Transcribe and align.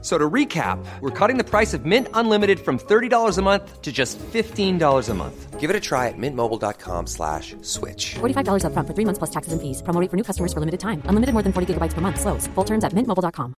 So 0.00 0.16
to 0.16 0.30
recap, 0.30 0.78
we're 1.00 1.10
cutting 1.10 1.38
the 1.38 1.44
price 1.44 1.74
of 1.74 1.84
Mint 1.84 2.06
Unlimited 2.14 2.60
from 2.60 2.78
$30 2.78 3.36
a 3.36 3.42
month 3.42 3.82
to 3.82 3.90
just 3.90 4.16
$15 4.18 5.08
a 5.08 5.14
month. 5.14 5.58
Give 5.58 5.70
it 5.70 5.74
a 5.74 5.80
try 5.80 6.06
at 6.06 6.14
mintmobile.com 6.16 7.08
slash 7.08 7.56
switch. 7.62 8.14
$45 8.20 8.62
upfront 8.62 8.86
for 8.86 8.94
three 8.94 9.04
months 9.04 9.18
plus 9.18 9.30
taxes 9.30 9.52
and 9.52 9.60
fees. 9.60 9.82
Promo 9.82 10.00
rate 10.00 10.08
for 10.08 10.16
new 10.16 10.22
customers 10.22 10.52
for 10.52 10.60
limited 10.60 10.78
time. 10.78 11.02
Unlimited 11.06 11.32
more 11.34 11.42
than 11.42 11.52
40 11.52 11.74
gigabytes 11.74 11.94
per 11.94 12.00
month. 12.00 12.20
Slows. 12.20 12.46
Full 12.54 12.64
terms 12.64 12.84
at 12.84 12.92
mintmobile.com. 12.94 13.54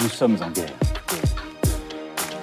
Nous 0.00 0.08
sommes 0.08 0.38
en 0.42 0.50
guerre. 0.50 0.72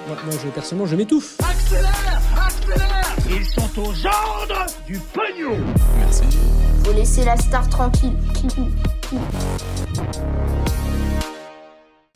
Moi, 0.06 0.16
moi, 0.24 0.34
je, 0.42 0.48
personnellement, 0.50 0.86
je 0.86 0.96
m'étouffe. 0.96 1.40
Accélère 1.40 2.20
Accélère 2.46 3.16
Ils 3.28 3.44
sont 3.44 3.80
aux 3.80 4.06
ordres 4.06 4.66
du 4.86 4.96
pognon 5.12 5.58
Laisser 6.94 7.24
la 7.24 7.36
star 7.36 7.68
tranquille. 7.68 8.16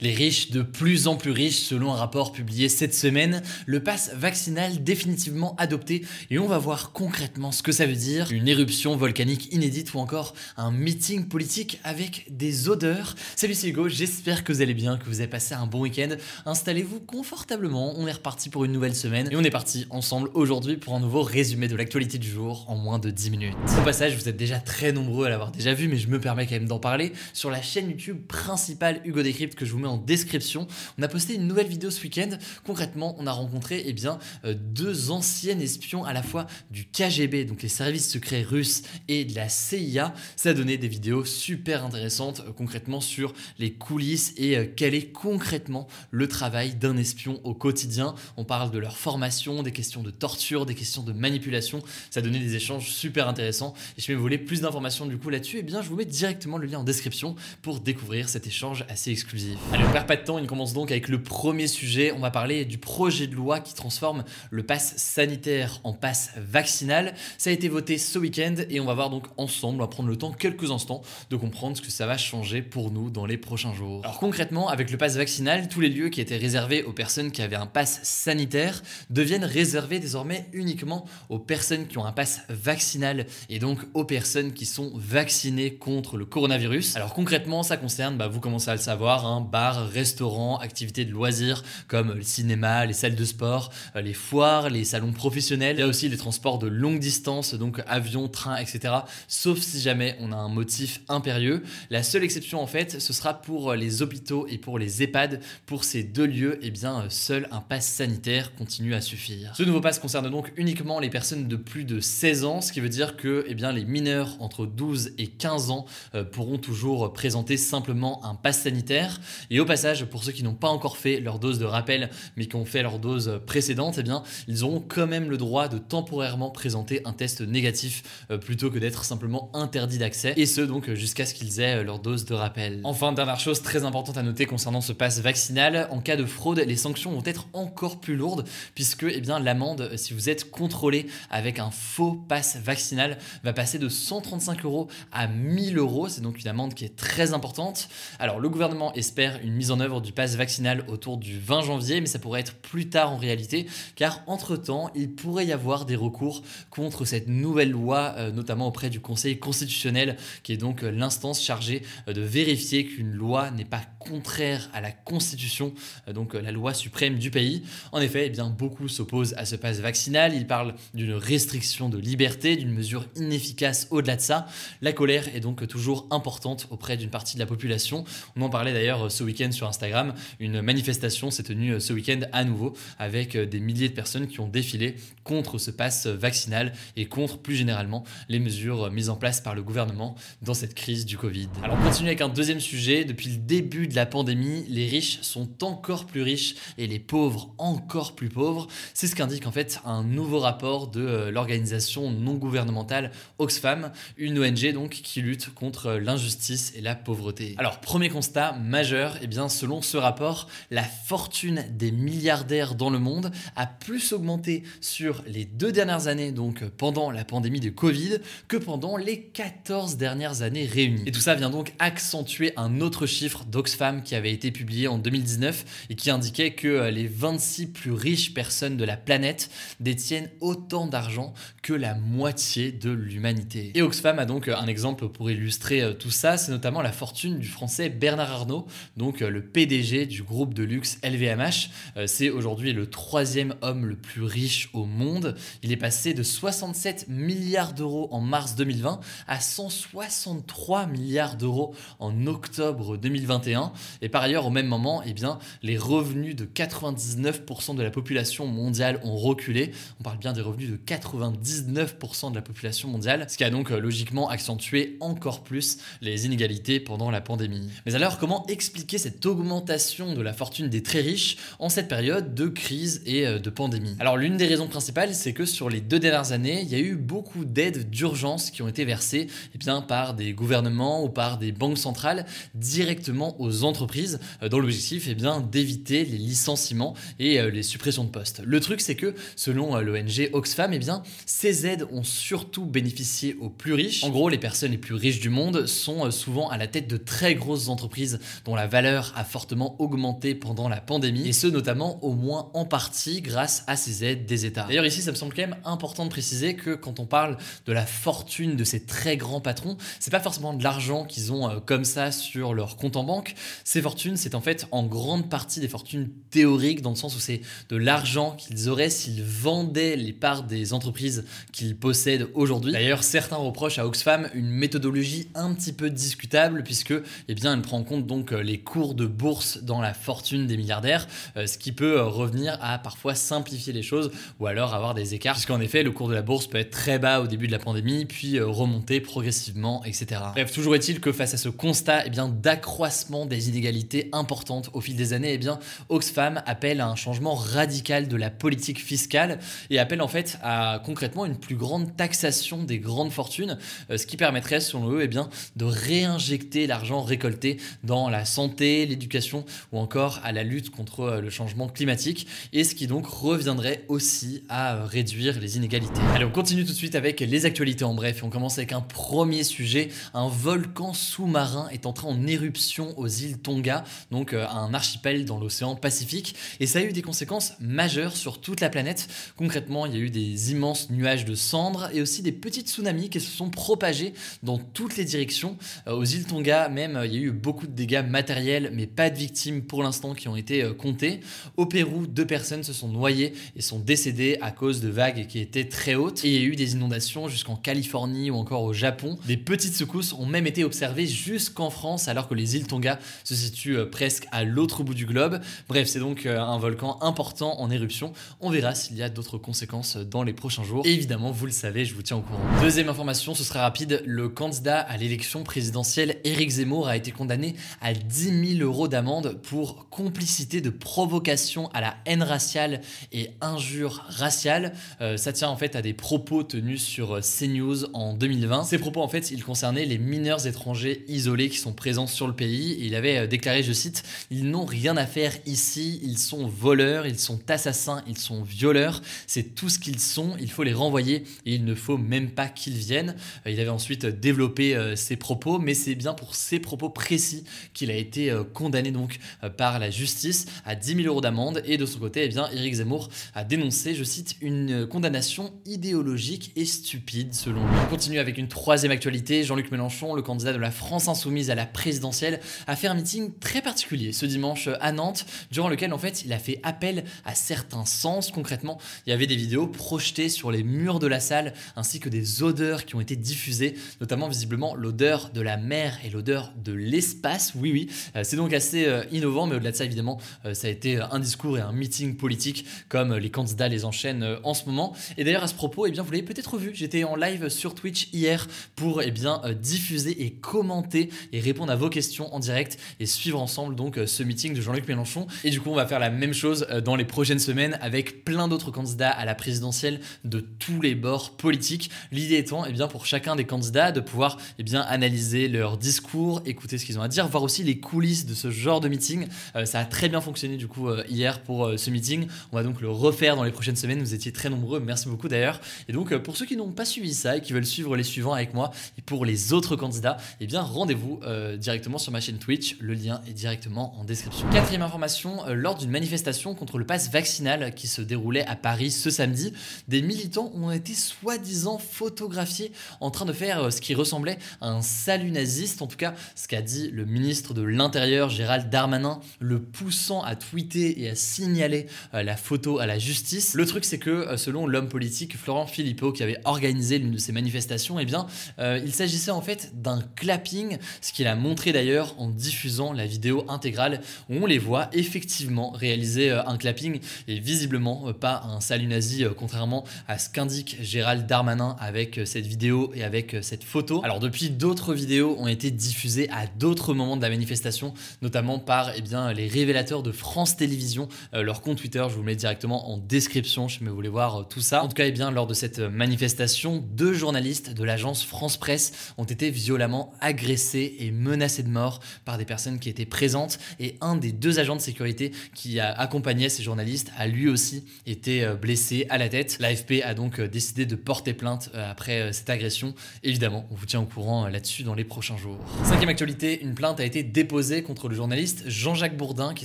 Les 0.02 0.12
riches 0.12 0.50
de 0.50 0.62
plus 0.62 1.06
en 1.06 1.14
plus 1.14 1.30
riches 1.30 1.60
selon 1.60 1.92
un 1.92 1.96
rapport 1.96 2.32
publié 2.32 2.68
cette 2.68 2.92
semaine, 2.92 3.40
le 3.66 3.84
pass 3.84 4.10
vaccinal 4.16 4.82
définitivement 4.82 5.54
adopté. 5.58 6.04
Et 6.28 6.40
on 6.40 6.48
va 6.48 6.58
voir 6.58 6.90
concrètement 6.90 7.52
ce 7.52 7.62
que 7.62 7.70
ça 7.70 7.86
veut 7.86 7.94
dire, 7.94 8.32
une 8.32 8.48
éruption 8.48 8.96
volcanique 8.96 9.52
inédite 9.54 9.94
ou 9.94 10.00
encore 10.00 10.34
un 10.56 10.72
meeting 10.72 11.28
politique 11.28 11.78
avec 11.84 12.26
des 12.30 12.68
odeurs. 12.68 13.14
Salut 13.36 13.54
c'est 13.54 13.68
Hugo, 13.68 13.88
j'espère 13.88 14.42
que 14.42 14.52
vous 14.52 14.60
allez 14.60 14.74
bien, 14.74 14.96
que 14.98 15.04
vous 15.04 15.20
avez 15.20 15.30
passé 15.30 15.54
un 15.54 15.66
bon 15.66 15.82
week-end. 15.82 16.16
Installez-vous 16.46 16.98
confortablement, 16.98 17.94
on 17.96 18.08
est 18.08 18.12
reparti 18.12 18.48
pour 18.48 18.64
une 18.64 18.72
nouvelle 18.72 18.96
semaine. 18.96 19.28
Et 19.30 19.36
on 19.36 19.44
est 19.44 19.50
parti 19.50 19.86
ensemble 19.90 20.30
aujourd'hui 20.34 20.78
pour 20.78 20.96
un 20.96 21.00
nouveau 21.00 21.22
résumé 21.22 21.68
de 21.68 21.76
l'actualité 21.76 22.18
du 22.18 22.28
jour 22.28 22.64
en 22.66 22.74
moins 22.74 22.98
de 22.98 23.10
10 23.10 23.30
minutes. 23.30 23.54
Au 23.78 23.84
passage, 23.84 24.16
vous 24.16 24.28
êtes 24.28 24.36
déjà 24.36 24.58
très 24.58 24.90
nombreux 24.90 25.26
à 25.26 25.28
l'avoir 25.28 25.52
déjà 25.52 25.74
vu 25.74 25.86
mais 25.86 25.96
je 25.96 26.08
me 26.08 26.18
permets 26.18 26.46
quand 26.46 26.56
même 26.56 26.66
d'en 26.66 26.80
parler. 26.80 27.12
Sur 27.32 27.52
la 27.52 27.62
chaîne 27.62 27.88
YouTube 27.88 28.26
principale 28.26 29.00
Hugo 29.04 29.22
Décrypte 29.22 29.54
que 29.54 29.64
je 29.64 29.70
vous 29.70 29.78
mets 29.78 29.91
en 29.91 29.91
description. 29.96 30.66
On 30.98 31.02
a 31.02 31.08
posté 31.08 31.34
une 31.34 31.46
nouvelle 31.46 31.68
vidéo 31.68 31.90
ce 31.90 32.02
week-end. 32.02 32.30
Concrètement, 32.64 33.16
on 33.18 33.26
a 33.26 33.32
rencontré 33.32 33.82
eh 33.86 33.92
bien, 33.92 34.18
euh, 34.44 34.54
deux 34.54 35.10
anciens 35.10 35.58
espions 35.58 36.04
à 36.04 36.12
la 36.12 36.22
fois 36.22 36.46
du 36.70 36.86
KGB, 36.86 37.44
donc 37.44 37.62
les 37.62 37.68
services 37.68 38.10
secrets 38.10 38.42
russes, 38.42 38.82
et 39.08 39.24
de 39.24 39.34
la 39.34 39.48
CIA. 39.48 40.14
Ça 40.36 40.50
a 40.50 40.54
donné 40.54 40.78
des 40.78 40.88
vidéos 40.88 41.24
super 41.24 41.84
intéressantes 41.84 42.42
euh, 42.46 42.52
concrètement 42.52 43.00
sur 43.00 43.32
les 43.58 43.72
coulisses 43.72 44.34
et 44.36 44.56
euh, 44.56 44.66
quel 44.74 44.94
est 44.94 45.12
concrètement 45.12 45.86
le 46.10 46.28
travail 46.28 46.74
d'un 46.74 46.96
espion 46.96 47.40
au 47.44 47.54
quotidien. 47.54 48.14
On 48.36 48.44
parle 48.44 48.70
de 48.70 48.78
leur 48.78 48.96
formation, 48.96 49.62
des 49.62 49.72
questions 49.72 50.02
de 50.02 50.10
torture, 50.10 50.66
des 50.66 50.74
questions 50.74 51.02
de 51.02 51.12
manipulation. 51.12 51.82
Ça 52.10 52.20
a 52.20 52.22
donné 52.22 52.38
des 52.38 52.56
échanges 52.56 52.90
super 52.90 53.28
intéressants. 53.28 53.74
Et 53.96 54.00
si 54.00 54.12
vous 54.12 54.20
voulez 54.20 54.38
plus 54.38 54.60
d'informations 54.60 55.06
du 55.06 55.18
coup 55.18 55.30
là-dessus, 55.30 55.58
eh 55.60 55.62
bien, 55.62 55.82
je 55.82 55.88
vous 55.88 55.96
mets 55.96 56.04
directement 56.04 56.58
le 56.58 56.66
lien 56.66 56.78
en 56.78 56.84
description 56.84 57.34
pour 57.62 57.80
découvrir 57.80 58.28
cet 58.28 58.46
échange 58.46 58.84
assez 58.88 59.10
exclusif. 59.10 59.58
Allez, 59.72 59.81
on 59.84 59.92
perd 59.92 60.06
pas 60.06 60.16
de 60.16 60.22
temps, 60.22 60.38
il 60.38 60.46
commence 60.46 60.72
donc 60.72 60.90
avec 60.90 61.08
le 61.08 61.22
premier 61.22 61.66
sujet. 61.66 62.12
On 62.12 62.20
va 62.20 62.30
parler 62.30 62.64
du 62.64 62.78
projet 62.78 63.26
de 63.26 63.34
loi 63.34 63.60
qui 63.60 63.74
transforme 63.74 64.24
le 64.50 64.62
pass 64.62 64.94
sanitaire 64.96 65.80
en 65.84 65.92
pass 65.92 66.30
vaccinal. 66.36 67.14
Ça 67.38 67.50
a 67.50 67.52
été 67.52 67.68
voté 67.68 67.98
ce 67.98 68.18
week-end 68.18 68.54
et 68.70 68.80
on 68.80 68.84
va 68.84 68.94
voir 68.94 69.10
donc 69.10 69.26
ensemble, 69.36 69.80
on 69.80 69.84
va 69.84 69.88
prendre 69.88 70.08
le 70.08 70.16
temps, 70.16 70.32
quelques 70.32 70.70
instants, 70.70 71.02
de 71.30 71.36
comprendre 71.36 71.76
ce 71.76 71.82
que 71.82 71.90
ça 71.90 72.06
va 72.06 72.16
changer 72.16 72.62
pour 72.62 72.90
nous 72.90 73.10
dans 73.10 73.26
les 73.26 73.36
prochains 73.36 73.74
jours. 73.74 74.00
Alors 74.04 74.18
concrètement, 74.18 74.68
avec 74.68 74.90
le 74.90 74.98
pass 74.98 75.16
vaccinal, 75.16 75.68
tous 75.68 75.80
les 75.80 75.88
lieux 75.88 76.10
qui 76.10 76.20
étaient 76.20 76.36
réservés 76.36 76.82
aux 76.84 76.92
personnes 76.92 77.30
qui 77.30 77.42
avaient 77.42 77.56
un 77.56 77.66
pass 77.66 78.00
sanitaire 78.02 78.82
deviennent 79.10 79.44
réservés 79.44 79.98
désormais 79.98 80.46
uniquement 80.52 81.06
aux 81.28 81.38
personnes 81.38 81.86
qui 81.86 81.98
ont 81.98 82.04
un 82.04 82.12
pass 82.12 82.42
vaccinal 82.48 83.26
et 83.48 83.58
donc 83.58 83.78
aux 83.94 84.04
personnes 84.04 84.52
qui 84.52 84.66
sont 84.66 84.92
vaccinées 84.94 85.74
contre 85.74 86.16
le 86.16 86.24
coronavirus. 86.24 86.96
Alors 86.96 87.14
concrètement, 87.14 87.62
ça 87.62 87.76
concerne, 87.76 88.16
bah, 88.16 88.28
vous 88.28 88.40
commencez 88.40 88.70
à 88.70 88.74
le 88.74 88.80
savoir, 88.80 89.26
un 89.26 89.40
bar, 89.40 89.71
restaurants, 89.78 90.58
activités 90.58 91.04
de 91.04 91.12
loisirs 91.12 91.62
comme 91.88 92.14
le 92.14 92.22
cinéma, 92.22 92.86
les 92.86 92.92
salles 92.92 93.16
de 93.16 93.24
sport, 93.24 93.70
euh, 93.96 94.00
les 94.00 94.14
foires, 94.14 94.70
les 94.70 94.84
salons 94.84 95.12
professionnels. 95.12 95.76
Il 95.76 95.80
y 95.80 95.82
a 95.82 95.86
aussi 95.86 96.08
les 96.08 96.16
transports 96.16 96.58
de 96.58 96.66
longue 96.66 96.98
distance, 96.98 97.54
donc 97.54 97.82
avions, 97.86 98.28
trains, 98.28 98.56
etc. 98.56 98.94
Sauf 99.28 99.58
si 99.58 99.80
jamais 99.80 100.16
on 100.20 100.32
a 100.32 100.36
un 100.36 100.48
motif 100.48 101.00
impérieux. 101.08 101.62
La 101.90 102.02
seule 102.02 102.24
exception 102.24 102.62
en 102.62 102.66
fait, 102.66 103.00
ce 103.00 103.12
sera 103.12 103.34
pour 103.34 103.74
les 103.74 104.02
hôpitaux 104.02 104.46
et 104.48 104.58
pour 104.58 104.78
les 104.78 105.02
EHPAD. 105.02 105.40
Pour 105.66 105.84
ces 105.84 106.02
deux 106.02 106.26
lieux, 106.26 106.58
eh 106.62 106.70
bien, 106.70 107.04
seul 107.08 107.48
un 107.50 107.60
pass 107.60 107.86
sanitaire 107.86 108.54
continue 108.54 108.94
à 108.94 109.00
suffire. 109.00 109.52
Ce 109.56 109.62
nouveau 109.62 109.80
pass 109.80 109.98
concerne 109.98 110.30
donc 110.30 110.52
uniquement 110.56 111.00
les 111.00 111.10
personnes 111.10 111.48
de 111.48 111.56
plus 111.56 111.84
de 111.84 112.00
16 112.00 112.44
ans, 112.44 112.60
ce 112.60 112.72
qui 112.72 112.80
veut 112.80 112.88
dire 112.88 113.16
que 113.16 113.44
eh 113.48 113.54
bien, 113.54 113.72
les 113.72 113.84
mineurs 113.84 114.36
entre 114.40 114.66
12 114.66 115.12
et 115.18 115.28
15 115.28 115.70
ans 115.70 115.86
euh, 116.14 116.24
pourront 116.24 116.58
toujours 116.58 117.12
présenter 117.12 117.56
simplement 117.56 118.24
un 118.24 118.34
pass 118.34 118.62
sanitaire. 118.62 119.20
Et 119.52 119.60
au 119.60 119.66
passage, 119.66 120.06
pour 120.06 120.24
ceux 120.24 120.32
qui 120.32 120.42
n'ont 120.42 120.54
pas 120.54 120.70
encore 120.70 120.96
fait 120.96 121.20
leur 121.20 121.38
dose 121.38 121.58
de 121.58 121.66
rappel, 121.66 122.08
mais 122.38 122.46
qui 122.46 122.56
ont 122.56 122.64
fait 122.64 122.82
leur 122.82 122.98
dose 122.98 123.38
précédente, 123.44 123.96
eh 123.98 124.02
bien, 124.02 124.22
ils 124.48 124.64
auront 124.64 124.80
quand 124.80 125.06
même 125.06 125.28
le 125.28 125.36
droit 125.36 125.68
de 125.68 125.76
temporairement 125.76 126.50
présenter 126.50 127.02
un 127.04 127.12
test 127.12 127.42
négatif 127.42 128.02
euh, 128.30 128.38
plutôt 128.38 128.70
que 128.70 128.78
d'être 128.78 129.04
simplement 129.04 129.50
interdit 129.52 129.98
d'accès, 129.98 130.32
et 130.38 130.46
ce 130.46 130.62
donc 130.62 130.90
jusqu'à 130.94 131.26
ce 131.26 131.34
qu'ils 131.34 131.60
aient 131.60 131.84
leur 131.84 131.98
dose 131.98 132.24
de 132.24 132.32
rappel. 132.32 132.80
Enfin, 132.84 133.12
dernière 133.12 133.38
chose 133.38 133.60
très 133.60 133.84
importante 133.84 134.16
à 134.16 134.22
noter 134.22 134.46
concernant 134.46 134.80
ce 134.80 134.94
pass 134.94 135.20
vaccinal, 135.20 135.86
en 135.90 136.00
cas 136.00 136.16
de 136.16 136.24
fraude, 136.24 136.64
les 136.66 136.76
sanctions 136.76 137.12
vont 137.12 137.24
être 137.26 137.46
encore 137.52 138.00
plus 138.00 138.16
lourdes, 138.16 138.48
puisque 138.74 139.04
eh 139.04 139.20
bien, 139.20 139.38
l'amende, 139.38 139.90
si 139.96 140.14
vous 140.14 140.30
êtes 140.30 140.50
contrôlé 140.50 141.08
avec 141.28 141.58
un 141.58 141.70
faux 141.70 142.14
pass 142.26 142.56
vaccinal, 142.56 143.18
va 143.44 143.52
passer 143.52 143.78
de 143.78 143.90
135 143.90 144.64
euros 144.64 144.88
à 145.12 145.26
1000 145.26 145.76
euros. 145.76 146.08
C'est 146.08 146.22
donc 146.22 146.40
une 146.40 146.48
amende 146.48 146.72
qui 146.72 146.86
est 146.86 146.96
très 146.96 147.34
importante. 147.34 147.90
Alors, 148.18 148.40
le 148.40 148.48
gouvernement 148.48 148.94
espère 148.94 149.41
une 149.42 149.54
mise 149.54 149.70
en 149.70 149.80
œuvre 149.80 150.00
du 150.00 150.12
pass 150.12 150.36
vaccinal 150.36 150.84
autour 150.88 151.18
du 151.18 151.38
20 151.38 151.62
janvier, 151.62 152.00
mais 152.00 152.06
ça 152.06 152.18
pourrait 152.18 152.40
être 152.40 152.54
plus 152.54 152.88
tard 152.88 153.12
en 153.12 153.16
réalité, 153.16 153.66
car 153.96 154.22
entre-temps, 154.26 154.90
il 154.94 155.14
pourrait 155.14 155.46
y 155.46 155.52
avoir 155.52 155.84
des 155.84 155.96
recours 155.96 156.42
contre 156.70 157.04
cette 157.04 157.28
nouvelle 157.28 157.70
loi, 157.70 158.14
euh, 158.16 158.30
notamment 158.30 158.68
auprès 158.68 158.90
du 158.90 159.00
Conseil 159.00 159.38
constitutionnel, 159.38 160.16
qui 160.42 160.52
est 160.52 160.56
donc 160.56 160.82
euh, 160.82 160.90
l'instance 160.90 161.42
chargée 161.42 161.82
euh, 162.08 162.12
de 162.12 162.20
vérifier 162.20 162.84
qu'une 162.84 163.12
loi 163.12 163.50
n'est 163.50 163.64
pas 163.64 163.82
contraire 163.98 164.68
à 164.72 164.80
la 164.80 164.90
Constitution, 164.90 165.72
donc 166.12 166.34
la 166.34 166.50
loi 166.50 166.74
suprême 166.74 167.18
du 167.18 167.30
pays. 167.30 167.62
En 167.92 168.00
effet, 168.00 168.24
eh 168.26 168.30
bien, 168.30 168.50
beaucoup 168.50 168.88
s'opposent 168.88 169.34
à 169.34 169.44
ce 169.44 169.54
pass 169.54 169.78
vaccinal, 169.78 170.34
ils 170.34 170.46
parlent 170.46 170.74
d'une 170.92 171.12
restriction 171.12 171.88
de 171.88 171.98
liberté, 171.98 172.56
d'une 172.56 172.72
mesure 172.72 173.06
inefficace 173.14 173.86
au-delà 173.90 174.16
de 174.16 174.20
ça. 174.20 174.46
La 174.80 174.92
colère 174.92 175.34
est 175.34 175.40
donc 175.40 175.66
toujours 175.68 176.08
importante 176.10 176.66
auprès 176.70 176.96
d'une 176.96 177.10
partie 177.10 177.34
de 177.34 177.40
la 177.40 177.46
population. 177.46 178.04
On 178.34 178.42
en 178.42 178.50
parlait 178.50 178.72
d'ailleurs 178.72 179.10
ce 179.10 179.22
sur 179.50 179.66
Instagram. 179.66 180.14
Une 180.40 180.60
manifestation 180.60 181.30
s'est 181.30 181.42
tenue 181.42 181.80
ce 181.80 181.92
week-end 181.92 182.20
à 182.32 182.44
nouveau 182.44 182.74
avec 182.98 183.36
des 183.36 183.60
milliers 183.60 183.88
de 183.88 183.94
personnes 183.94 184.26
qui 184.26 184.40
ont 184.40 184.46
défilé 184.46 184.96
contre 185.24 185.58
ce 185.58 185.70
pass 185.70 186.06
vaccinal 186.06 186.72
et 186.96 187.06
contre 187.06 187.38
plus 187.38 187.56
généralement 187.56 188.04
les 188.28 188.38
mesures 188.38 188.90
mises 188.90 189.08
en 189.08 189.16
place 189.16 189.40
par 189.40 189.54
le 189.54 189.62
gouvernement 189.62 190.14
dans 190.42 190.54
cette 190.54 190.74
crise 190.74 191.06
du 191.06 191.16
Covid. 191.16 191.48
Alors 191.62 191.78
on 191.80 191.84
continue 191.84 192.08
avec 192.08 192.20
un 192.20 192.28
deuxième 192.28 192.60
sujet. 192.60 193.04
Depuis 193.04 193.30
le 193.30 193.36
début 193.36 193.88
de 193.88 193.96
la 193.96 194.06
pandémie, 194.06 194.64
les 194.68 194.86
riches 194.86 195.20
sont 195.22 195.64
encore 195.64 196.06
plus 196.06 196.22
riches 196.22 196.54
et 196.76 196.86
les 196.86 196.98
pauvres 196.98 197.54
encore 197.58 198.14
plus 198.14 198.28
pauvres. 198.28 198.66
C'est 198.92 199.06
ce 199.06 199.16
qu'indique 199.16 199.46
en 199.46 199.52
fait 199.52 199.80
un 199.84 200.04
nouveau 200.04 200.40
rapport 200.40 200.88
de 200.88 201.00
euh, 201.00 201.30
l'organisation 201.30 202.10
non 202.10 202.34
gouvernementale 202.34 203.12
Oxfam, 203.38 203.92
une 204.18 204.38
ONG 204.38 204.72
donc 204.72 204.90
qui 204.90 205.22
lutte 205.22 205.54
contre 205.54 205.92
l'injustice 205.92 206.72
et 206.76 206.82
la 206.82 206.94
pauvreté. 206.94 207.54
Alors 207.58 207.80
premier 207.80 208.10
constat 208.10 208.52
majeur, 208.52 209.21
eh 209.22 209.26
bien 209.26 209.48
selon 209.48 209.82
ce 209.82 209.96
rapport, 209.96 210.48
la 210.70 210.82
fortune 210.82 211.64
des 211.70 211.92
milliardaires 211.92 212.74
dans 212.74 212.90
le 212.90 212.98
monde 212.98 213.30
a 213.56 213.66
plus 213.66 214.12
augmenté 214.12 214.64
sur 214.80 215.22
les 215.26 215.44
deux 215.44 215.72
dernières 215.72 216.08
années, 216.08 216.32
donc 216.32 216.64
pendant 216.64 217.10
la 217.10 217.24
pandémie 217.24 217.60
de 217.60 217.70
Covid, 217.70 218.18
que 218.48 218.56
pendant 218.56 218.96
les 218.96 219.22
14 219.22 219.96
dernières 219.96 220.42
années 220.42 220.66
réunies. 220.66 221.04
Et 221.06 221.12
tout 221.12 221.20
ça 221.20 221.34
vient 221.34 221.50
donc 221.50 221.72
accentuer 221.78 222.52
un 222.56 222.80
autre 222.80 223.06
chiffre 223.06 223.44
d'Oxfam 223.44 224.02
qui 224.02 224.14
avait 224.14 224.32
été 224.32 224.50
publié 224.50 224.88
en 224.88 224.98
2019 224.98 225.86
et 225.90 225.94
qui 225.94 226.10
indiquait 226.10 226.54
que 226.54 226.90
les 226.90 227.06
26 227.06 227.68
plus 227.68 227.92
riches 227.92 228.34
personnes 228.34 228.76
de 228.76 228.84
la 228.84 228.96
planète 228.96 229.50
détiennent 229.80 230.30
autant 230.40 230.86
d'argent 230.86 231.32
que 231.62 231.72
la 231.72 231.94
moitié 231.94 232.72
de 232.72 232.90
l'humanité. 232.90 233.70
Et 233.74 233.82
Oxfam 233.82 234.18
a 234.18 234.24
donc 234.24 234.48
un 234.48 234.66
exemple 234.66 235.08
pour 235.08 235.30
illustrer 235.30 235.96
tout 235.98 236.10
ça, 236.10 236.36
c'est 236.36 236.50
notamment 236.50 236.82
la 236.82 236.92
fortune 236.92 237.38
du 237.38 237.48
français 237.48 237.88
Bernard 237.88 238.32
Arnault, 238.32 238.66
donc 238.96 239.11
donc 239.12 239.20
euh, 239.20 239.28
le 239.28 239.42
PDG 239.42 240.06
du 240.06 240.22
groupe 240.22 240.54
de 240.54 240.62
luxe 240.62 240.98
LVMH. 241.04 241.68
Euh, 241.98 242.06
c'est 242.06 242.30
aujourd'hui 242.30 242.72
le 242.72 242.88
troisième 242.88 243.54
homme 243.60 243.84
le 243.84 243.94
plus 243.94 244.22
riche 244.22 244.70
au 244.72 244.86
monde. 244.86 245.36
Il 245.62 245.70
est 245.70 245.76
passé 245.76 246.14
de 246.14 246.22
67 246.22 247.08
milliards 247.08 247.74
d'euros 247.74 248.08
en 248.10 248.22
mars 248.22 248.54
2020 248.54 249.00
à 249.28 249.38
163 249.38 250.86
milliards 250.86 251.36
d'euros 251.36 251.74
en 251.98 252.26
octobre 252.26 252.96
2021. 252.96 253.74
Et 254.00 254.08
par 254.08 254.22
ailleurs, 254.22 254.46
au 254.46 254.50
même 254.50 254.66
moment, 254.66 255.02
eh 255.04 255.12
bien, 255.12 255.38
les 255.62 255.76
revenus 255.76 256.34
de 256.34 256.46
99% 256.46 257.76
de 257.76 257.82
la 257.82 257.90
population 257.90 258.46
mondiale 258.46 258.98
ont 259.04 259.16
reculé. 259.16 259.72
On 260.00 260.04
parle 260.04 260.16
bien 260.16 260.32
des 260.32 260.40
revenus 260.40 260.70
de 260.70 260.78
99% 260.78 262.30
de 262.30 262.34
la 262.34 262.40
population 262.40 262.88
mondiale, 262.88 263.26
ce 263.28 263.36
qui 263.36 263.44
a 263.44 263.50
donc 263.50 263.72
euh, 263.72 263.78
logiquement 263.78 264.30
accentué 264.30 264.96
encore 265.00 265.42
plus 265.42 265.76
les 266.00 266.24
inégalités 266.24 266.80
pendant 266.80 267.10
la 267.10 267.20
pandémie. 267.20 267.68
Mais 267.84 267.94
alors, 267.94 268.16
comment 268.16 268.46
expliquer 268.46 268.96
cette 269.02 269.26
augmentation 269.26 270.14
de 270.14 270.22
la 270.22 270.32
fortune 270.32 270.68
des 270.68 270.80
très 270.80 271.00
riches 271.00 271.36
en 271.58 271.68
cette 271.68 271.88
période 271.88 272.36
de 272.36 272.46
crise 272.46 273.02
et 273.04 273.26
euh, 273.26 273.40
de 273.40 273.50
pandémie 273.50 273.96
Alors, 273.98 274.16
l'une 274.16 274.36
des 274.36 274.46
raisons 274.46 274.68
principales, 274.68 275.12
c'est 275.12 275.32
que 275.32 275.44
sur 275.44 275.68
les 275.68 275.80
deux 275.80 275.98
dernières 275.98 276.30
années, 276.30 276.60
il 276.62 276.68
y 276.68 276.76
a 276.76 276.78
eu 276.78 276.94
beaucoup 276.94 277.44
d'aides 277.44 277.90
d'urgence 277.90 278.52
qui 278.52 278.62
ont 278.62 278.68
été 278.68 278.84
versées 278.84 279.26
eh 279.56 279.58
bien, 279.58 279.80
par 279.82 280.14
des 280.14 280.34
gouvernements 280.34 281.02
ou 281.02 281.08
par 281.08 281.38
des 281.38 281.50
banques 281.50 281.78
centrales 281.78 282.26
directement 282.54 283.34
aux 283.40 283.64
entreprises, 283.64 284.20
euh, 284.40 284.48
dans 284.48 284.60
l'objectif 284.60 285.08
eh 285.08 285.16
d'éviter 285.50 286.04
les 286.04 286.18
licenciements 286.18 286.94
et 287.18 287.40
euh, 287.40 287.50
les 287.50 287.64
suppressions 287.64 288.04
de 288.04 288.10
postes. 288.10 288.40
Le 288.44 288.60
truc, 288.60 288.80
c'est 288.80 288.94
que 288.94 289.16
selon 289.34 289.76
l'ONG 289.80 290.30
Oxfam, 290.32 290.72
eh 290.72 290.78
bien, 290.78 291.02
ces 291.26 291.66
aides 291.66 291.88
ont 291.90 292.04
surtout 292.04 292.66
bénéficié 292.66 293.34
aux 293.40 293.50
plus 293.50 293.72
riches. 293.72 294.04
En 294.04 294.10
gros, 294.10 294.28
les 294.28 294.38
personnes 294.38 294.70
les 294.70 294.78
plus 294.78 294.94
riches 294.94 295.18
du 295.18 295.28
monde 295.28 295.66
sont 295.66 296.08
souvent 296.12 296.48
à 296.50 296.56
la 296.56 296.68
tête 296.68 296.88
de 296.88 296.96
très 296.96 297.34
grosses 297.34 297.68
entreprises 297.68 298.20
dont 298.44 298.54
la 298.54 298.68
valeur 298.68 298.91
a 299.14 299.24
fortement 299.24 299.80
augmenté 299.80 300.34
pendant 300.34 300.68
la 300.68 300.80
pandémie, 300.80 301.28
et 301.28 301.32
ce 301.32 301.46
notamment 301.46 302.02
au 302.04 302.12
moins 302.12 302.50
en 302.54 302.64
partie 302.64 303.20
grâce 303.20 303.64
à 303.66 303.76
ces 303.76 304.04
aides 304.04 304.26
des 304.26 304.46
États. 304.46 304.66
D'ailleurs 304.66 304.86
ici, 304.86 305.02
ça 305.02 305.10
me 305.10 305.16
semble 305.16 305.34
quand 305.34 305.42
même 305.42 305.56
important 305.64 306.04
de 306.04 306.10
préciser 306.10 306.54
que 306.54 306.74
quand 306.74 307.00
on 307.00 307.06
parle 307.06 307.36
de 307.66 307.72
la 307.72 307.86
fortune 307.86 308.56
de 308.56 308.64
ces 308.64 308.84
très 308.84 309.16
grands 309.16 309.40
patrons, 309.40 309.76
c'est 310.00 310.10
pas 310.10 310.20
forcément 310.20 310.54
de 310.54 310.62
l'argent 310.62 311.04
qu'ils 311.04 311.32
ont 311.32 311.48
euh, 311.48 311.60
comme 311.60 311.84
ça 311.84 312.12
sur 312.12 312.54
leur 312.54 312.76
compte 312.76 312.96
en 312.96 313.04
banque. 313.04 313.34
Ces 313.64 313.82
fortunes, 313.82 314.16
c'est 314.16 314.34
en 314.34 314.40
fait 314.40 314.66
en 314.70 314.84
grande 314.84 315.28
partie 315.28 315.60
des 315.60 315.68
fortunes 315.68 316.08
théoriques 316.30 316.82
dans 316.82 316.90
le 316.90 316.96
sens 316.96 317.16
où 317.16 317.20
c'est 317.20 317.40
de 317.68 317.76
l'argent 317.76 318.36
qu'ils 318.36 318.68
auraient 318.68 318.90
s'ils 318.90 319.22
vendaient 319.22 319.96
les 319.96 320.12
parts 320.12 320.44
des 320.44 320.72
entreprises 320.72 321.24
qu'ils 321.52 321.76
possèdent 321.76 322.28
aujourd'hui. 322.34 322.72
D'ailleurs, 322.72 323.02
certains 323.02 323.36
reprochent 323.36 323.78
à 323.78 323.86
Oxfam 323.86 324.28
une 324.34 324.48
méthodologie 324.48 325.28
un 325.34 325.54
petit 325.54 325.72
peu 325.72 325.90
discutable 325.90 326.62
puisque 326.62 326.94
eh 327.28 327.34
bien, 327.34 327.54
elle 327.54 327.62
prend 327.62 327.78
en 327.78 327.84
compte 327.84 328.06
donc 328.06 328.32
euh, 328.32 328.42
les 328.42 328.58
de 328.82 329.06
bourse 329.06 329.62
dans 329.62 329.80
la 329.80 329.94
fortune 329.94 330.46
des 330.46 330.56
milliardaires, 330.56 331.06
euh, 331.36 331.46
ce 331.46 331.56
qui 331.56 331.72
peut 331.72 331.98
euh, 331.98 332.04
revenir 332.04 332.58
à 332.60 332.78
parfois 332.78 333.14
simplifier 333.14 333.72
les 333.72 333.82
choses 333.82 334.10
ou 334.40 334.46
alors 334.46 334.74
avoir 334.74 334.94
des 334.94 335.14
écarts, 335.14 335.34
puisqu'en 335.34 335.60
effet, 335.60 335.82
le 335.82 335.92
cours 335.92 336.08
de 336.08 336.14
la 336.14 336.22
bourse 336.22 336.46
peut 336.46 336.58
être 336.58 336.70
très 336.70 336.98
bas 336.98 337.20
au 337.20 337.26
début 337.26 337.46
de 337.46 337.52
la 337.52 337.58
pandémie, 337.58 338.04
puis 338.04 338.40
remonter 338.40 339.00
progressivement, 339.00 339.84
etc. 339.84 340.20
Bref, 340.32 340.52
toujours 340.52 340.74
est-il 340.74 341.00
que 341.00 341.12
face 341.12 341.34
à 341.34 341.36
ce 341.36 341.48
constat 341.48 342.04
eh 342.06 342.10
d'accroissement 342.10 343.26
des 343.26 343.48
inégalités 343.48 344.08
importantes 344.12 344.70
au 344.72 344.80
fil 344.80 344.96
des 344.96 345.12
années, 345.12 345.34
eh 345.34 345.38
bien, 345.38 345.58
Oxfam 345.88 346.42
appelle 346.46 346.80
à 346.80 346.88
un 346.88 346.96
changement 346.96 347.34
radical 347.34 348.08
de 348.08 348.16
la 348.16 348.30
politique 348.30 348.82
fiscale 348.82 349.38
et 349.70 349.78
appelle 349.78 350.02
en 350.02 350.08
fait 350.08 350.38
à 350.42 350.80
concrètement 350.84 351.24
une 351.24 351.36
plus 351.36 351.56
grande 351.56 351.96
taxation 351.96 352.64
des 352.64 352.78
grandes 352.78 353.12
fortunes, 353.12 353.58
ce 353.94 354.06
qui 354.06 354.16
permettrait, 354.16 354.60
selon 354.60 354.90
eux, 354.90 355.02
eh 355.02 355.08
bien, 355.08 355.28
de 355.56 355.64
réinjecter 355.64 356.66
l'argent 356.66 357.02
récolté 357.02 357.58
dans 357.84 358.08
la 358.08 358.24
santé, 358.24 358.61
l'éducation 358.62 359.44
ou 359.72 359.78
encore 359.78 360.20
à 360.22 360.32
la 360.32 360.42
lutte 360.42 360.70
contre 360.70 361.00
euh, 361.00 361.20
le 361.20 361.30
changement 361.30 361.68
climatique 361.68 362.26
et 362.52 362.64
ce 362.64 362.74
qui 362.74 362.86
donc 362.86 363.06
reviendrait 363.06 363.84
aussi 363.88 364.42
à 364.48 364.76
euh, 364.76 364.84
réduire 364.84 365.38
les 365.40 365.56
inégalités. 365.56 366.00
Allez, 366.14 366.24
on 366.24 366.30
continue 366.30 366.64
tout 366.64 366.72
de 366.72 366.76
suite 366.76 366.94
avec 366.94 367.20
les 367.20 367.46
actualités 367.46 367.84
en 367.84 367.94
bref 367.94 368.22
on 368.22 368.30
commence 368.30 368.58
avec 368.58 368.72
un 368.72 368.80
premier 368.80 369.44
sujet. 369.44 369.88
Un 370.14 370.28
volcan 370.28 370.92
sous-marin 370.92 371.68
est 371.70 371.86
entré 371.86 372.06
en 372.06 372.26
éruption 372.26 372.98
aux 372.98 373.08
îles 373.08 373.38
Tonga, 373.38 373.84
donc 374.10 374.32
euh, 374.32 374.46
un 374.48 374.74
archipel 374.74 375.24
dans 375.24 375.38
l'océan 375.38 375.76
Pacifique 375.76 376.34
et 376.60 376.66
ça 376.66 376.80
a 376.80 376.82
eu 376.82 376.92
des 376.92 377.02
conséquences 377.02 377.54
majeures 377.60 378.16
sur 378.16 378.40
toute 378.40 378.60
la 378.60 378.68
planète. 378.68 379.08
Concrètement, 379.36 379.86
il 379.86 379.92
y 379.92 379.96
a 379.96 380.00
eu 380.00 380.10
des 380.10 380.52
immenses 380.52 380.90
nuages 380.90 381.24
de 381.24 381.34
cendres 381.34 381.90
et 381.92 382.00
aussi 382.00 382.22
des 382.22 382.32
petites 382.32 382.68
tsunamis 382.68 383.10
qui 383.10 383.20
se 383.20 383.30
sont 383.30 383.50
propagés 383.50 384.12
dans 384.42 384.58
toutes 384.58 384.96
les 384.96 385.04
directions. 385.04 385.56
Aux 385.86 386.04
îles 386.04 386.26
Tonga 386.26 386.68
même, 386.68 387.00
il 387.04 387.14
y 387.14 387.18
a 387.18 387.20
eu 387.20 387.30
beaucoup 387.30 387.66
de 387.66 387.72
dégâts 387.72 388.04
matériels, 388.06 388.51
mais 388.60 388.86
pas 388.86 389.10
de 389.10 389.18
victimes 389.18 389.62
pour 389.62 389.82
l'instant 389.82 390.14
qui 390.14 390.28
ont 390.28 390.36
été 390.36 390.62
euh, 390.62 390.74
comptées. 390.74 391.20
Au 391.56 391.66
Pérou, 391.66 392.06
deux 392.06 392.26
personnes 392.26 392.62
se 392.62 392.72
sont 392.72 392.88
noyées 392.88 393.32
et 393.56 393.62
sont 393.62 393.78
décédées 393.78 394.38
à 394.40 394.50
cause 394.50 394.80
de 394.80 394.88
vagues 394.88 395.26
qui 395.26 395.38
étaient 395.38 395.68
très 395.68 395.94
hautes. 395.94 396.24
Et 396.24 396.28
il 396.28 396.34
y 396.34 396.38
a 396.38 396.42
eu 396.42 396.56
des 396.56 396.72
inondations 396.72 397.28
jusqu'en 397.28 397.56
Californie 397.56 398.30
ou 398.30 398.36
encore 398.36 398.62
au 398.62 398.72
Japon. 398.72 399.18
Des 399.26 399.36
petites 399.36 399.74
secousses 399.74 400.12
ont 400.12 400.26
même 400.26 400.46
été 400.46 400.64
observées 400.64 401.06
jusqu'en 401.06 401.70
France, 401.70 402.08
alors 402.08 402.28
que 402.28 402.34
les 402.34 402.56
îles 402.56 402.66
Tonga 402.66 402.98
se 403.24 403.34
situent 403.34 403.78
euh, 403.78 403.86
presque 403.86 404.26
à 404.32 404.44
l'autre 404.44 404.82
bout 404.82 404.94
du 404.94 405.06
globe. 405.06 405.40
Bref, 405.68 405.88
c'est 405.88 406.00
donc 406.00 406.26
euh, 406.26 406.40
un 406.40 406.58
volcan 406.58 406.98
important 407.02 407.60
en 407.60 407.70
éruption. 407.70 408.12
On 408.40 408.50
verra 408.50 408.74
s'il 408.74 408.96
y 408.96 409.02
a 409.02 409.08
d'autres 409.08 409.38
conséquences 409.38 409.96
dans 409.96 410.22
les 410.22 410.32
prochains 410.32 410.64
jours. 410.64 410.86
Évidemment, 410.86 411.30
vous 411.30 411.46
le 411.46 411.52
savez, 411.52 411.84
je 411.84 411.94
vous 411.94 412.02
tiens 412.02 412.16
au 412.18 412.22
courant. 412.22 412.40
Deuxième 412.60 412.88
information, 412.88 413.34
ce 413.34 413.44
sera 413.44 413.62
rapide. 413.62 414.02
Le 414.04 414.28
candidat 414.28 414.80
à 414.80 414.96
l'élection 414.96 415.44
présidentielle, 415.44 416.18
Éric 416.24 416.50
Zemmour, 416.50 416.88
a 416.88 416.96
été 416.96 417.10
condamné 417.10 417.54
à 417.80 417.92
10 417.92 418.24
000 418.24 418.41
euros 418.50 418.88
d'amende 418.88 419.40
pour 419.42 419.88
complicité 419.88 420.60
de 420.60 420.70
provocation 420.70 421.68
à 421.68 421.80
la 421.80 421.96
haine 422.06 422.22
raciale 422.22 422.80
et 423.12 423.30
injure 423.40 424.04
raciale. 424.08 424.72
Euh, 425.00 425.16
ça 425.16 425.32
tient 425.32 425.48
en 425.48 425.56
fait 425.56 425.76
à 425.76 425.82
des 425.82 425.92
propos 425.92 426.42
tenus 426.42 426.82
sur 426.82 427.16
euh, 427.16 427.20
CNews 427.20 427.84
en 427.94 428.14
2020. 428.14 428.64
Ces 428.64 428.78
propos 428.78 429.02
en 429.02 429.08
fait, 429.08 429.30
ils 429.30 429.44
concernaient 429.44 429.84
les 429.84 429.98
mineurs 429.98 430.46
étrangers 430.46 431.04
isolés 431.08 431.48
qui 431.48 431.58
sont 431.58 431.72
présents 431.72 432.06
sur 432.06 432.26
le 432.26 432.34
pays. 432.34 432.76
il 432.80 432.94
avait 432.94 433.18
euh, 433.18 433.26
déclaré, 433.26 433.62
je 433.62 433.72
cite, 433.72 434.02
Ils 434.30 434.50
n'ont 434.50 434.64
rien 434.64 434.96
à 434.96 435.06
faire 435.06 435.32
ici, 435.46 436.00
ils 436.02 436.18
sont 436.18 436.46
voleurs, 436.46 437.06
ils 437.06 437.18
sont 437.18 437.40
assassins, 437.50 438.02
ils 438.06 438.18
sont 438.18 438.42
violeurs, 438.42 439.00
c'est 439.26 439.54
tout 439.54 439.68
ce 439.68 439.78
qu'ils 439.78 440.00
sont, 440.00 440.36
il 440.40 440.50
faut 440.50 440.62
les 440.62 440.72
renvoyer 440.72 441.24
et 441.46 441.54
il 441.54 441.64
ne 441.64 441.74
faut 441.74 441.98
même 441.98 442.30
pas 442.30 442.48
qu'ils 442.48 442.76
viennent. 442.76 443.14
il 443.46 443.60
avait 443.60 443.68
ensuite 443.68 444.06
développé 444.06 444.94
ses 444.96 445.16
propos, 445.16 445.58
mais 445.58 445.74
c'est 445.74 445.94
bien 445.94 446.14
pour 446.14 446.34
ces 446.34 446.58
propos 446.58 446.88
précis 446.88 447.44
qu'il 447.74 447.90
a 447.90 447.96
été 447.96 448.31
euh, 448.32 448.44
condamné 448.44 448.90
donc 448.90 449.18
euh, 449.42 449.50
par 449.50 449.78
la 449.78 449.90
justice 449.90 450.46
à 450.64 450.74
10 450.74 450.96
000 450.96 451.06
euros 451.06 451.20
d'amende. 451.20 451.62
Et 451.64 451.76
de 451.76 451.86
son 451.86 451.98
côté, 451.98 452.24
eh 452.24 452.28
bien, 452.28 452.48
Éric 452.50 452.74
Zemmour 452.74 453.08
a 453.34 453.44
dénoncé, 453.44 453.94
je 453.94 454.04
cite, 454.04 454.36
une 454.40 454.86
condamnation 454.86 455.52
idéologique 455.66 456.52
et 456.56 456.64
stupide 456.64 457.34
selon 457.34 457.66
lui. 457.66 457.76
On 457.86 457.90
continue 457.90 458.18
avec 458.18 458.38
une 458.38 458.48
troisième 458.48 458.92
actualité. 458.92 459.44
Jean-Luc 459.44 459.70
Mélenchon, 459.70 460.14
le 460.14 460.22
candidat 460.22 460.52
de 460.52 460.58
la 460.58 460.70
France 460.70 461.08
insoumise 461.08 461.50
à 461.50 461.54
la 461.54 461.66
présidentielle, 461.66 462.40
a 462.66 462.76
fait 462.76 462.88
un 462.88 462.94
meeting 462.94 463.32
très 463.38 463.62
particulier 463.62 464.12
ce 464.12 464.26
dimanche 464.26 464.68
à 464.80 464.92
Nantes, 464.92 465.26
durant 465.50 465.68
lequel 465.68 465.92
en 465.92 465.98
fait 465.98 466.24
il 466.24 466.32
a 466.32 466.38
fait 466.38 466.60
appel 466.62 467.04
à 467.24 467.34
certains 467.34 467.84
sens. 467.84 468.30
Concrètement, 468.30 468.78
il 469.06 469.10
y 469.10 469.12
avait 469.12 469.26
des 469.26 469.36
vidéos 469.36 469.66
projetées 469.66 470.28
sur 470.28 470.50
les 470.50 470.62
murs 470.62 470.98
de 470.98 471.06
la 471.06 471.20
salle 471.20 471.52
ainsi 471.76 472.00
que 472.00 472.08
des 472.08 472.42
odeurs 472.42 472.84
qui 472.84 472.94
ont 472.94 473.00
été 473.00 473.16
diffusées, 473.16 473.74
notamment 474.00 474.28
visiblement 474.28 474.74
l'odeur 474.74 475.30
de 475.30 475.40
la 475.40 475.56
mer 475.56 475.98
et 476.04 476.10
l'odeur 476.10 476.52
de 476.62 476.72
l'espace. 476.72 477.52
Oui, 477.54 477.72
oui, 477.72 477.88
euh, 478.16 478.21
c'est 478.24 478.36
donc 478.36 478.52
assez 478.52 478.86
euh, 478.86 479.04
innovant, 479.10 479.46
mais 479.46 479.56
au-delà 479.56 479.72
de 479.72 479.76
ça, 479.76 479.84
évidemment, 479.84 480.20
euh, 480.44 480.54
ça 480.54 480.68
a 480.68 480.70
été 480.70 480.98
un 480.98 481.18
discours 481.18 481.58
et 481.58 481.60
un 481.60 481.72
meeting 481.72 482.16
politique 482.16 482.66
comme 482.88 483.16
les 483.16 483.30
candidats 483.30 483.68
les 483.68 483.84
enchaînent 483.84 484.38
en 484.42 484.54
ce 484.54 484.66
moment. 484.66 484.94
Et 485.16 485.24
d'ailleurs, 485.24 485.44
à 485.44 485.48
ce 485.48 485.54
propos, 485.54 485.86
eh 485.86 485.90
bien, 485.90 486.02
vous 486.02 486.10
l'avez 486.10 486.22
peut-être 486.22 486.58
vu, 486.58 486.72
j'étais 486.74 487.04
en 487.04 487.16
live 487.16 487.48
sur 487.48 487.74
Twitch 487.74 488.08
hier 488.12 488.46
pour 488.76 489.02
eh 489.02 489.10
bien, 489.10 489.40
diffuser 489.60 490.24
et 490.24 490.32
commenter 490.32 491.10
et 491.32 491.40
répondre 491.40 491.72
à 491.72 491.76
vos 491.76 491.88
questions 491.88 492.34
en 492.34 492.40
direct 492.40 492.78
et 493.00 493.06
suivre 493.06 493.40
ensemble 493.40 493.74
donc 493.74 493.98
ce 494.06 494.22
meeting 494.22 494.54
de 494.54 494.60
Jean-Luc 494.60 494.86
Mélenchon. 494.88 495.26
Et 495.44 495.50
du 495.50 495.60
coup, 495.60 495.70
on 495.70 495.74
va 495.74 495.86
faire 495.86 495.98
la 495.98 496.10
même 496.10 496.34
chose 496.34 496.66
dans 496.84 496.96
les 496.96 497.04
prochaines 497.04 497.38
semaines 497.38 497.78
avec 497.80 498.24
plein 498.24 498.48
d'autres 498.48 498.70
candidats 498.70 499.10
à 499.10 499.24
la 499.24 499.34
présidentielle 499.34 500.00
de 500.24 500.40
tous 500.40 500.80
les 500.80 500.94
bords 500.94 501.36
politiques. 501.36 501.90
L'idée 502.10 502.36
étant, 502.36 502.64
eh 502.64 502.72
bien, 502.72 502.88
pour 502.88 503.06
chacun 503.06 503.36
des 503.36 503.44
candidats 503.44 503.92
de 503.92 504.00
pouvoir 504.00 504.38
eh 504.58 504.62
bien, 504.62 504.80
analyser 504.82 505.48
leur 505.48 505.78
discours, 505.78 506.42
écouter 506.46 506.78
ce 506.78 506.84
qu'ils 506.84 506.98
ont 506.98 507.02
à 507.02 507.08
dire, 507.08 507.26
voir 507.28 507.42
aussi 507.42 507.62
les 507.62 507.78
coulisses 507.78 508.11
de 508.12 508.34
ce 508.34 508.50
genre 508.50 508.80
de 508.80 508.88
meeting. 508.88 509.26
Euh, 509.56 509.64
ça 509.64 509.80
a 509.80 509.84
très 509.84 510.08
bien 510.08 510.20
fonctionné 510.20 510.56
du 510.56 510.68
coup 510.68 510.88
euh, 510.88 511.02
hier 511.08 511.40
pour 511.40 511.64
euh, 511.64 511.76
ce 511.78 511.88
meeting. 511.90 512.26
On 512.52 512.56
va 512.56 512.62
donc 512.62 512.80
le 512.80 512.90
refaire 512.90 513.36
dans 513.36 513.44
les 513.44 513.50
prochaines 513.50 513.76
semaines. 513.76 514.00
Vous 514.00 514.14
étiez 514.14 514.32
très 514.32 514.50
nombreux, 514.50 514.80
merci 514.80 515.08
beaucoup 515.08 515.28
d'ailleurs. 515.28 515.60
Et 515.88 515.92
donc 515.92 516.14
pour 516.18 516.36
ceux 516.36 516.44
qui 516.44 516.56
n'ont 516.56 516.70
pas 516.70 516.84
suivi 516.84 517.14
ça 517.14 517.38
et 517.38 517.40
qui 517.40 517.54
veulent 517.54 517.66
suivre 517.66 517.96
les 517.96 518.02
suivants 518.02 518.34
avec 518.34 518.52
moi 518.52 518.70
et 518.98 519.02
pour 519.02 519.24
les 519.24 519.54
autres 519.54 519.76
candidats, 519.76 520.18
eh 520.40 520.46
bien 520.46 520.60
rendez-vous 520.60 521.20
directement 521.58 521.98
sur 521.98 522.12
ma 522.12 522.20
chaîne 522.20 522.38
Twitch. 522.38 522.76
Le 522.80 522.94
lien 522.94 523.22
est 523.26 523.32
directement 523.32 523.98
en 523.98 524.04
description. 524.04 524.48
Quatrième 524.50 524.82
information, 524.82 525.44
lors 525.48 525.76
d'une 525.76 525.90
manifestation 525.90 526.54
contre 526.54 526.78
le 526.78 526.84
pass 526.84 527.10
vaccinal 527.10 527.74
qui 527.74 527.86
se 527.86 528.02
déroulait 528.02 528.46
à 528.46 528.56
Paris 528.56 528.90
ce 528.90 529.10
samedi, 529.10 529.52
des 529.88 530.02
militants 530.02 530.52
ont 530.54 530.70
été 530.70 530.94
soi-disant 530.94 531.78
photographiés 531.78 532.72
en 533.00 533.10
train 533.10 533.24
de 533.24 533.32
faire 533.32 533.72
ce 533.72 533.80
qui 533.80 533.94
ressemblait 533.94 534.38
à 534.60 534.68
un 534.68 534.82
salut 534.82 535.30
naziste, 535.30 535.80
en 535.82 535.86
tout 535.86 535.96
cas 535.96 536.14
ce 536.34 536.48
qu'a 536.48 536.62
dit 536.62 536.90
le 536.90 537.04
ministre 537.04 537.54
de 537.54 537.62
l'Intérieur 537.62 538.01
Gérald 538.02 538.68
Darmanin, 538.68 539.20
le 539.38 539.60
poussant 539.60 540.22
à 540.22 540.34
tweeter 540.34 541.02
et 541.02 541.10
à 541.10 541.14
signaler 541.14 541.86
euh, 542.14 542.22
la 542.22 542.36
photo 542.36 542.78
à 542.78 542.86
la 542.86 542.98
justice. 542.98 543.54
Le 543.54 543.64
truc, 543.64 543.84
c'est 543.84 543.98
que 543.98 544.10
euh, 544.10 544.36
selon 544.36 544.66
l'homme 544.66 544.88
politique 544.88 545.36
Florent 545.36 545.66
Philippot, 545.66 546.12
qui 546.12 546.22
avait 546.22 546.38
organisé 546.44 546.98
l'une 546.98 547.12
de 547.12 547.18
ces 547.18 547.32
manifestations, 547.32 547.98
eh 548.00 548.04
bien, 548.04 548.26
euh, 548.58 548.80
il 548.84 548.92
s'agissait 548.92 549.30
en 549.30 549.40
fait 549.40 549.72
d'un 549.80 550.02
clapping, 550.16 550.78
ce 551.00 551.12
qu'il 551.12 551.26
a 551.26 551.36
montré 551.36 551.72
d'ailleurs 551.72 552.14
en 552.18 552.28
diffusant 552.28 552.92
la 552.92 553.06
vidéo 553.06 553.44
intégrale 553.48 554.00
où 554.28 554.36
on 554.36 554.46
les 554.46 554.58
voit 554.58 554.88
effectivement 554.92 555.70
réaliser 555.70 556.30
un 556.30 556.56
clapping 556.56 557.00
et 557.28 557.38
visiblement 557.38 558.12
pas 558.12 558.42
un 558.44 558.60
salut 558.60 558.86
nazi, 558.86 559.24
contrairement 559.36 559.84
à 560.08 560.18
ce 560.18 560.28
qu'indique 560.28 560.76
Gérald 560.80 561.26
Darmanin 561.26 561.76
avec 561.78 562.20
cette 562.24 562.46
vidéo 562.46 562.92
et 562.94 563.04
avec 563.04 563.36
cette 563.42 563.64
photo. 563.64 564.00
Alors 564.04 564.20
depuis, 564.20 564.50
d'autres 564.50 564.94
vidéos 564.94 565.36
ont 565.38 565.48
été 565.48 565.70
diffusées 565.70 566.28
à 566.30 566.46
d'autres 566.46 566.94
moments 566.94 567.16
de 567.16 567.22
la 567.22 567.30
manifestation, 567.30 567.91
notamment 568.20 568.58
par 568.58 568.92
eh 568.96 569.00
bien, 569.00 569.32
les 569.32 569.48
révélateurs 569.48 570.02
de 570.02 570.12
France 570.12 570.56
Télévisions, 570.56 571.08
leur 571.32 571.60
compte 571.60 571.78
Twitter, 571.78 572.04
je 572.08 572.14
vous 572.14 572.20
le 572.20 572.26
mets 572.26 572.36
directement 572.36 572.90
en 572.90 572.98
description 572.98 573.68
si 573.68 573.78
vous 573.80 573.94
voulez 573.94 574.08
voir 574.08 574.40
euh, 574.40 574.44
tout 574.44 574.60
ça. 574.60 574.82
En 574.82 574.88
tout 574.88 574.94
cas, 574.94 575.06
eh 575.06 575.12
bien, 575.12 575.30
lors 575.30 575.46
de 575.46 575.54
cette 575.54 575.78
manifestation, 575.78 576.84
deux 576.92 577.12
journalistes 577.12 577.72
de 577.72 577.84
l'agence 577.84 578.24
France 578.24 578.56
Presse 578.56 579.12
ont 579.18 579.24
été 579.24 579.50
violemment 579.50 580.12
agressés 580.20 580.96
et 580.98 581.10
menacés 581.10 581.62
de 581.62 581.68
mort 581.68 582.00
par 582.24 582.38
des 582.38 582.44
personnes 582.44 582.78
qui 582.78 582.88
étaient 582.88 583.06
présentes 583.06 583.58
et 583.80 583.96
un 584.00 584.16
des 584.16 584.32
deux 584.32 584.58
agents 584.58 584.76
de 584.76 584.80
sécurité 584.80 585.32
qui 585.54 585.80
a 585.80 585.92
accompagné 585.92 586.48
ces 586.48 586.62
journalistes 586.62 587.12
a 587.16 587.26
lui 587.26 587.48
aussi 587.48 587.84
été 588.06 588.44
euh, 588.44 588.54
blessé 588.54 589.06
à 589.10 589.18
la 589.18 589.28
tête. 589.28 589.56
L'AFP 589.60 590.02
a 590.04 590.14
donc 590.14 590.38
euh, 590.38 590.48
décidé 590.48 590.86
de 590.86 590.96
porter 590.96 591.34
plainte 591.34 591.70
après 591.74 592.32
cette 592.32 592.50
agression. 592.50 592.94
Évidemment, 593.22 593.66
on 593.70 593.74
vous 593.74 593.86
tient 593.86 594.00
au 594.00 594.04
courant 594.04 594.46
là-dessus 594.48 594.82
dans 594.82 594.94
les 594.94 595.04
prochains 595.04 595.36
jours. 595.36 595.58
Cinquième 595.84 596.08
actualité, 596.08 596.62
une 596.62 596.74
plainte 596.74 597.00
a 597.00 597.04
été 597.04 597.22
déposée 597.22 597.71
contre 597.80 598.08
le 598.08 598.14
journaliste 598.14 598.64
Jean-Jacques 598.66 599.16
Bourdin 599.16 599.54
qui 599.54 599.64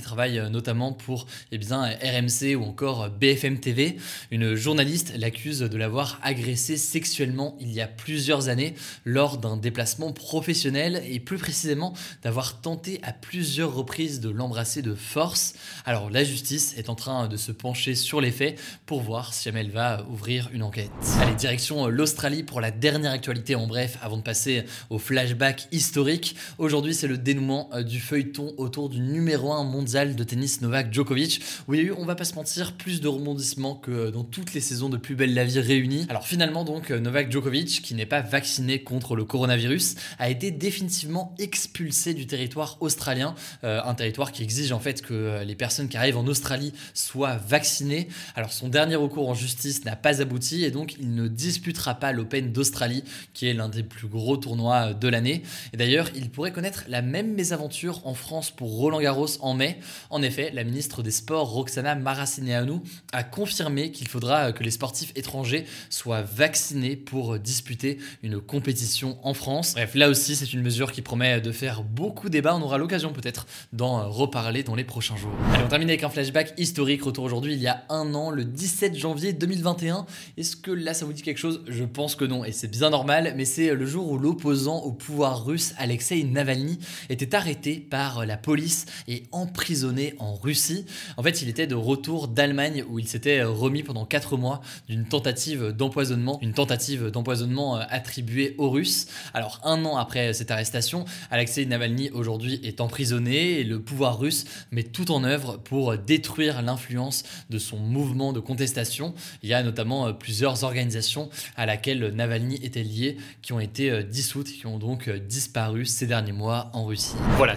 travaille 0.00 0.40
notamment 0.50 0.92
pour 0.94 1.26
eh 1.52 1.58
bien, 1.58 1.82
RMC 1.82 2.56
ou 2.56 2.62
encore 2.62 3.10
BFM 3.10 3.60
TV. 3.60 3.98
Une 4.30 4.54
journaliste 4.54 5.12
l'accuse 5.18 5.60
de 5.60 5.76
l'avoir 5.76 6.18
agressé 6.22 6.78
sexuellement 6.78 7.56
il 7.60 7.70
y 7.70 7.82
a 7.82 7.86
plusieurs 7.86 8.48
années 8.48 8.74
lors 9.04 9.36
d'un 9.36 9.58
déplacement 9.58 10.12
professionnel 10.12 11.02
et 11.06 11.20
plus 11.20 11.36
précisément 11.36 11.92
d'avoir 12.22 12.62
tenté 12.62 13.00
à 13.02 13.12
plusieurs 13.12 13.74
reprises 13.74 14.20
de 14.20 14.30
l'embrasser 14.30 14.80
de 14.80 14.94
force. 14.94 15.54
Alors 15.84 16.08
la 16.08 16.24
justice 16.24 16.74
est 16.78 16.88
en 16.88 16.94
train 16.94 17.28
de 17.28 17.36
se 17.36 17.52
pencher 17.52 17.94
sur 17.94 18.20
les 18.22 18.30
faits 18.30 18.58
pour 18.86 19.02
voir 19.02 19.34
si 19.34 19.44
jamais 19.44 19.60
elle 19.60 19.70
va 19.70 20.06
ouvrir 20.08 20.48
une 20.52 20.62
enquête. 20.62 20.90
Allez, 21.20 21.34
direction 21.34 21.88
l'Australie 21.88 22.44
pour 22.44 22.60
la 22.60 22.70
dernière 22.70 23.12
actualité 23.12 23.54
en 23.54 23.66
bref 23.66 23.98
avant 24.00 24.16
de 24.16 24.22
passer 24.22 24.64
au 24.88 24.98
flashback 24.98 25.68
historique. 25.72 26.36
Aujourd'hui, 26.58 26.94
c'est 26.94 27.08
le 27.08 27.18
dénouement 27.18 27.68
du 27.84 27.97
feuilleton 28.00 28.54
autour 28.56 28.88
du 28.88 29.00
numéro 29.00 29.52
1 29.52 29.64
mondial 29.64 30.16
de 30.16 30.24
tennis 30.24 30.60
Novak 30.60 30.92
Djokovic 30.92 31.40
où 31.66 31.74
il 31.74 31.80
y 31.80 31.84
a 31.84 31.86
eu, 31.86 31.92
on 31.92 32.04
va 32.04 32.14
pas 32.14 32.24
se 32.24 32.34
mentir, 32.34 32.72
plus 32.72 33.00
de 33.00 33.08
rebondissements 33.08 33.74
que 33.74 34.10
dans 34.10 34.24
toutes 34.24 34.54
les 34.54 34.60
saisons 34.60 34.88
de 34.88 34.96
Plus 34.96 35.14
belle 35.14 35.34
la 35.34 35.44
vie 35.44 35.60
réunies. 35.60 36.06
Alors 36.08 36.26
finalement 36.26 36.64
donc 36.64 36.90
Novak 36.90 37.30
Djokovic, 37.30 37.82
qui 37.82 37.94
n'est 37.94 38.06
pas 38.06 38.20
vacciné 38.20 38.82
contre 38.82 39.16
le 39.16 39.24
coronavirus, 39.24 39.96
a 40.18 40.28
été 40.28 40.50
définitivement 40.50 41.34
expulsé 41.38 42.14
du 42.14 42.26
territoire 42.26 42.76
australien, 42.80 43.34
euh, 43.64 43.80
un 43.84 43.94
territoire 43.94 44.32
qui 44.32 44.42
exige 44.42 44.72
en 44.72 44.80
fait 44.80 45.02
que 45.02 45.14
euh, 45.14 45.44
les 45.44 45.54
personnes 45.54 45.88
qui 45.88 45.96
arrivent 45.96 46.18
en 46.18 46.26
Australie 46.26 46.72
soient 46.94 47.36
vaccinées. 47.36 48.08
Alors 48.34 48.52
son 48.52 48.68
dernier 48.68 48.96
recours 48.96 49.28
en 49.28 49.34
justice 49.34 49.84
n'a 49.84 49.96
pas 49.96 50.20
abouti 50.20 50.64
et 50.64 50.70
donc 50.70 50.96
il 50.98 51.14
ne 51.14 51.28
disputera 51.28 51.94
pas 51.94 52.12
l'Open 52.12 52.52
d'Australie, 52.52 53.04
qui 53.34 53.46
est 53.46 53.54
l'un 53.54 53.68
des 53.68 53.82
plus 53.82 54.08
gros 54.08 54.36
tournois 54.36 54.94
de 54.94 55.08
l'année. 55.08 55.42
Et 55.72 55.76
d'ailleurs, 55.76 56.08
il 56.14 56.30
pourrait 56.30 56.52
connaître 56.52 56.84
la 56.88 57.02
même 57.02 57.34
mésaventure 57.34 57.87
en 58.04 58.14
France 58.14 58.50
pour 58.50 58.70
Roland 58.76 59.00
Garros 59.00 59.28
en 59.40 59.54
mai. 59.54 59.78
En 60.10 60.22
effet, 60.22 60.50
la 60.52 60.64
ministre 60.64 61.02
des 61.02 61.10
Sports, 61.10 61.50
Roxana 61.50 61.94
Maracineanu, 61.94 62.80
a 63.12 63.24
confirmé 63.24 63.90
qu'il 63.90 64.08
faudra 64.08 64.52
que 64.52 64.62
les 64.62 64.70
sportifs 64.70 65.12
étrangers 65.16 65.64
soient 65.90 66.22
vaccinés 66.22 66.96
pour 66.96 67.38
disputer 67.38 67.98
une 68.22 68.40
compétition 68.40 69.18
en 69.22 69.34
France. 69.34 69.74
Bref, 69.74 69.94
là 69.94 70.08
aussi, 70.08 70.36
c'est 70.36 70.52
une 70.52 70.62
mesure 70.62 70.92
qui 70.92 71.02
promet 71.02 71.40
de 71.40 71.52
faire 71.52 71.82
beaucoup 71.82 72.28
débat. 72.28 72.54
On 72.54 72.62
aura 72.62 72.78
l'occasion 72.78 73.12
peut-être 73.12 73.46
d'en 73.72 74.08
reparler 74.10 74.62
dans 74.62 74.74
les 74.74 74.84
prochains 74.84 75.16
jours. 75.16 75.32
Allez, 75.52 75.64
on 75.64 75.68
termine 75.68 75.88
avec 75.88 76.04
un 76.04 76.10
flashback 76.10 76.54
historique. 76.58 77.02
Retour 77.02 77.24
aujourd'hui, 77.24 77.54
il 77.54 77.60
y 77.60 77.68
a 77.68 77.84
un 77.88 78.14
an, 78.14 78.30
le 78.30 78.44
17 78.44 78.96
janvier 78.96 79.32
2021. 79.32 80.06
Est-ce 80.36 80.56
que 80.56 80.70
là, 80.70 80.94
ça 80.94 81.04
vous 81.04 81.12
dit 81.12 81.22
quelque 81.22 81.38
chose? 81.38 81.62
Je 81.68 81.84
pense 81.84 82.14
que 82.14 82.24
non, 82.24 82.44
et 82.44 82.52
c'est 82.52 82.68
bien 82.68 82.90
normal, 82.90 83.34
mais 83.36 83.44
c'est 83.44 83.74
le 83.74 83.86
jour 83.86 84.10
où 84.10 84.18
l'opposant 84.18 84.78
au 84.78 84.92
pouvoir 84.92 85.44
russe, 85.44 85.74
Alexei 85.78 86.22
Navalny, 86.24 86.78
était 87.08 87.34
arrêté 87.34 87.77
par 87.78 88.26
la 88.26 88.36
police 88.36 88.86
et 89.06 89.24
emprisonné 89.32 90.14
en 90.18 90.34
Russie. 90.34 90.84
En 91.16 91.22
fait, 91.22 91.42
il 91.42 91.48
était 91.48 91.66
de 91.66 91.74
retour 91.74 92.28
d'Allemagne 92.28 92.84
où 92.88 92.98
il 92.98 93.08
s'était 93.08 93.42
remis 93.42 93.82
pendant 93.82 94.04
4 94.04 94.36
mois 94.36 94.60
d'une 94.88 95.04
tentative 95.04 95.72
d'empoisonnement, 95.72 96.38
une 96.42 96.52
tentative 96.52 97.10
d'empoisonnement 97.10 97.76
euh, 97.76 97.82
attribuée 97.88 98.54
aux 98.58 98.70
Russes. 98.70 99.06
Alors 99.34 99.60
un 99.64 99.84
an 99.84 99.96
après 99.96 100.32
cette 100.32 100.50
arrestation, 100.50 101.04
Alexei 101.30 101.66
Navalny 101.66 102.10
aujourd'hui 102.10 102.60
est 102.62 102.80
emprisonné 102.80 103.60
et 103.60 103.64
le 103.64 103.80
pouvoir 103.80 104.18
russe 104.18 104.44
met 104.70 104.82
tout 104.82 105.10
en 105.10 105.24
œuvre 105.24 105.56
pour 105.56 105.96
détruire 105.96 106.62
l'influence 106.62 107.24
de 107.50 107.58
son 107.58 107.78
mouvement 107.78 108.32
de 108.32 108.40
contestation. 108.40 109.14
Il 109.42 109.48
y 109.48 109.54
a 109.54 109.62
notamment 109.62 110.08
euh, 110.08 110.12
plusieurs 110.12 110.64
organisations 110.64 111.30
à 111.56 111.66
laquelle 111.66 112.12
Navalny 112.14 112.56
était 112.62 112.82
lié 112.82 113.16
qui 113.42 113.52
ont 113.52 113.60
été 113.60 113.90
euh, 113.90 114.02
dissoutes, 114.02 114.48
qui 114.48 114.66
ont 114.66 114.78
donc 114.78 115.08
disparu 115.10 115.84
ces 115.84 116.06
derniers 116.06 116.32
mois 116.32 116.70
en 116.72 116.84
Russie. 116.84 117.14
Voilà, 117.36 117.56